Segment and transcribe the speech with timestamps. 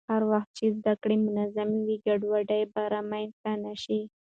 [0.09, 4.01] هر وخت چې زده کړه منظم وي، ګډوډي به رامنځته نه شي.